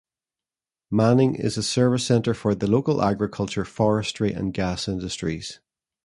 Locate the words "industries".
4.87-5.59